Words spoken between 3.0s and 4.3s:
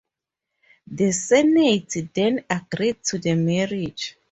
to the marriage.